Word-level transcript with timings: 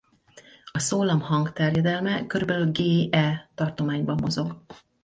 A 0.71 0.79
szólam 0.79 1.21
hangterjedelme 1.21 2.25
körülbelül 2.27 2.71
g-e 2.71 3.49
tartományban 3.55 4.17
mozog. 4.21 4.61